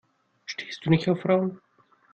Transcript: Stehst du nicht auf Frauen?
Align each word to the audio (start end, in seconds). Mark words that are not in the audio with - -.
Stehst 0.45 0.83
du 0.83 0.89
nicht 0.89 1.07
auf 1.09 1.21
Frauen? 1.21 1.61